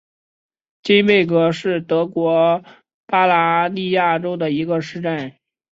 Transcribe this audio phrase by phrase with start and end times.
[0.81, 2.63] 金贝格是德国
[3.05, 5.31] 巴伐利亚州的一个市镇。